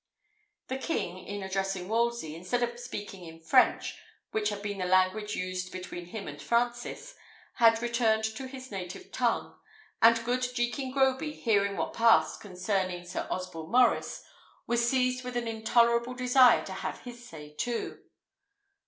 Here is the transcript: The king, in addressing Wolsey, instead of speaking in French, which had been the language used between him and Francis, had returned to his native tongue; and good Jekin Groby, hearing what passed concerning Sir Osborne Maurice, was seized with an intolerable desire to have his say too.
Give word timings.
The 0.67 0.79
king, 0.79 1.19
in 1.27 1.43
addressing 1.43 1.87
Wolsey, 1.87 2.35
instead 2.35 2.63
of 2.63 2.79
speaking 2.79 3.23
in 3.23 3.39
French, 3.39 3.99
which 4.31 4.49
had 4.49 4.63
been 4.63 4.79
the 4.79 4.85
language 4.85 5.35
used 5.35 5.71
between 5.71 6.05
him 6.07 6.27
and 6.27 6.41
Francis, 6.41 7.13
had 7.57 7.83
returned 7.83 8.23
to 8.23 8.47
his 8.47 8.71
native 8.71 9.11
tongue; 9.11 9.55
and 10.01 10.25
good 10.25 10.41
Jekin 10.41 10.91
Groby, 10.91 11.33
hearing 11.33 11.77
what 11.77 11.93
passed 11.93 12.41
concerning 12.41 13.05
Sir 13.05 13.27
Osborne 13.29 13.69
Maurice, 13.69 14.23
was 14.65 14.89
seized 14.89 15.23
with 15.23 15.37
an 15.37 15.47
intolerable 15.47 16.15
desire 16.15 16.65
to 16.65 16.73
have 16.73 17.01
his 17.01 17.23
say 17.23 17.53
too. 17.53 18.01